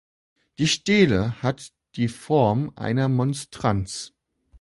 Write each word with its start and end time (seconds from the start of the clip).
Die 0.57 0.65
Stele 0.67 1.39
hat 1.43 1.73
die 1.95 2.07
Form 2.07 2.71
einer 2.75 3.07
Monstranz. 3.07 4.15